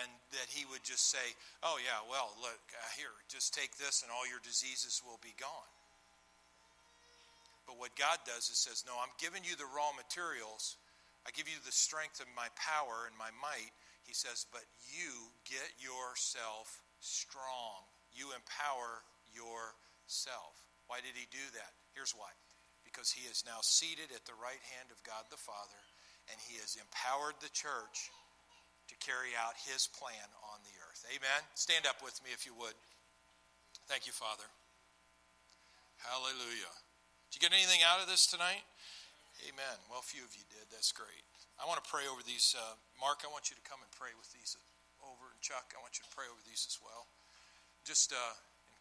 [0.00, 1.24] and that He would just say,
[1.64, 5.32] Oh, yeah, well, look, uh, here, just take this and all your diseases will be
[5.40, 5.72] gone.
[7.64, 10.76] But what God does is says, No, I'm giving you the raw materials,
[11.24, 13.74] I give you the strength of my power and my might.
[14.04, 17.82] He says, But you get yourself strong.
[18.14, 19.02] You empower
[19.34, 19.74] your
[20.06, 20.66] self.
[20.86, 21.74] Why did he do that?
[21.94, 22.30] Here's why.
[22.86, 25.82] Because he is now seated at the right hand of God the Father,
[26.30, 28.10] and he has empowered the church
[28.86, 31.02] to carry out his plan on the earth.
[31.10, 31.42] Amen.
[31.58, 32.74] Stand up with me if you would.
[33.90, 34.46] Thank you, Father.
[36.02, 36.70] Hallelujah.
[37.30, 38.62] Did you get anything out of this tonight?
[39.44, 39.76] Amen.
[39.90, 40.70] Well, a few of you did.
[40.70, 41.26] That's great.
[41.58, 42.54] I want to pray over these.
[42.54, 44.56] Uh, Mark, I want you to come and pray with these
[45.02, 45.28] over.
[45.34, 47.10] And Chuck, I want you to pray over these as well.
[47.84, 48.34] Just uh,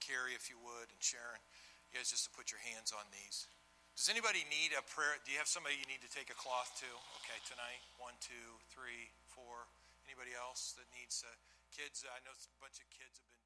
[0.06, 1.42] Carrie, if you would, and Sharon,
[1.90, 3.50] you guys just to put your hands on these.
[3.98, 5.18] Does anybody need a prayer?
[5.26, 6.90] Do you have somebody you need to take a cloth to?
[7.26, 7.82] Okay, tonight.
[7.98, 9.66] One, two, three, four.
[10.06, 11.32] Anybody else that needs uh,
[11.74, 12.06] kids?
[12.06, 13.45] I know a bunch of kids have been.